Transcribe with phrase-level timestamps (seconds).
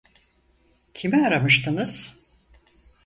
[0.93, 2.19] Kimi aramıştınız?